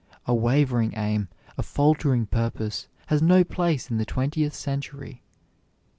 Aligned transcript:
A 0.25 0.33
wavering 0.33 0.95
aim, 0.97 1.27
a 1.59 1.61
faltering 1.61 2.25
purpose, 2.25 2.87
has 3.05 3.21
no 3.21 3.43
place 3.43 3.91
in 3.91 3.99
the 3.99 4.03
twentieth 4.03 4.55
century. 4.55 5.21